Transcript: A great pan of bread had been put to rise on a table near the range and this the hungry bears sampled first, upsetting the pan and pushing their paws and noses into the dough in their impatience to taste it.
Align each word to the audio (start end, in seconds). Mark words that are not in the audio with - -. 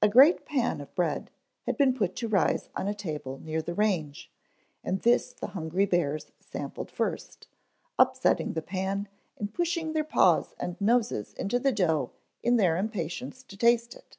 A 0.00 0.08
great 0.08 0.46
pan 0.46 0.80
of 0.80 0.94
bread 0.94 1.32
had 1.66 1.76
been 1.76 1.92
put 1.92 2.14
to 2.14 2.28
rise 2.28 2.68
on 2.76 2.86
a 2.86 2.94
table 2.94 3.40
near 3.42 3.60
the 3.60 3.74
range 3.74 4.30
and 4.84 5.02
this 5.02 5.32
the 5.32 5.48
hungry 5.48 5.86
bears 5.86 6.30
sampled 6.38 6.88
first, 6.88 7.48
upsetting 7.98 8.52
the 8.52 8.62
pan 8.62 9.08
and 9.36 9.52
pushing 9.52 9.92
their 9.92 10.04
paws 10.04 10.54
and 10.60 10.80
noses 10.80 11.32
into 11.34 11.58
the 11.58 11.72
dough 11.72 12.12
in 12.44 12.58
their 12.58 12.76
impatience 12.76 13.42
to 13.42 13.56
taste 13.56 13.96
it. 13.96 14.18